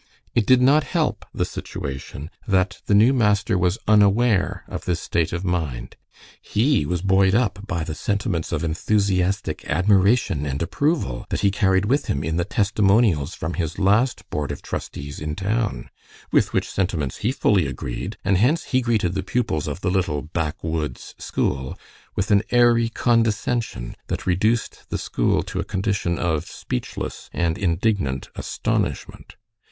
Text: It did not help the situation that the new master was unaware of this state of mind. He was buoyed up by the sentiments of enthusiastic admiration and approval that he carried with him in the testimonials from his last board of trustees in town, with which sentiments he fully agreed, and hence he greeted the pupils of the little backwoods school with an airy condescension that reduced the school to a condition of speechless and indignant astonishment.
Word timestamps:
It 0.33 0.47
did 0.47 0.63
not 0.63 0.83
help 0.83 1.25
the 1.31 1.45
situation 1.45 2.31
that 2.47 2.81
the 2.87 2.95
new 2.95 3.13
master 3.13 3.55
was 3.55 3.77
unaware 3.87 4.63
of 4.67 4.85
this 4.85 4.99
state 4.99 5.31
of 5.31 5.45
mind. 5.45 5.95
He 6.41 6.87
was 6.87 7.03
buoyed 7.03 7.35
up 7.35 7.67
by 7.67 7.83
the 7.83 7.93
sentiments 7.93 8.51
of 8.51 8.63
enthusiastic 8.63 9.63
admiration 9.65 10.43
and 10.43 10.59
approval 10.59 11.27
that 11.29 11.41
he 11.41 11.51
carried 11.51 11.85
with 11.85 12.07
him 12.07 12.23
in 12.23 12.37
the 12.37 12.45
testimonials 12.45 13.35
from 13.35 13.53
his 13.53 13.77
last 13.77 14.27
board 14.31 14.51
of 14.51 14.63
trustees 14.63 15.19
in 15.19 15.35
town, 15.35 15.91
with 16.31 16.51
which 16.51 16.67
sentiments 16.67 17.17
he 17.17 17.31
fully 17.31 17.67
agreed, 17.67 18.17
and 18.25 18.39
hence 18.39 18.63
he 18.63 18.81
greeted 18.81 19.13
the 19.13 19.21
pupils 19.21 19.67
of 19.67 19.81
the 19.81 19.91
little 19.91 20.23
backwoods 20.23 21.13
school 21.19 21.77
with 22.15 22.31
an 22.31 22.41
airy 22.49 22.89
condescension 22.89 23.93
that 24.07 24.25
reduced 24.25 24.89
the 24.89 24.97
school 24.97 25.43
to 25.43 25.59
a 25.59 25.63
condition 25.63 26.17
of 26.17 26.47
speechless 26.47 27.29
and 27.33 27.55
indignant 27.55 28.29
astonishment. 28.35 29.35